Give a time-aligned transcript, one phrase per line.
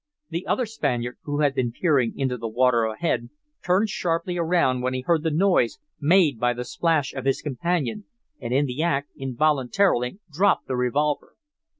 [0.31, 3.29] The other Spaniard, who had been peering into the water ahead,
[3.63, 8.05] turned sharply around when he heard the noise made by the splash of his companion,
[8.39, 11.35] and in the act involuntarily dropped the revolver.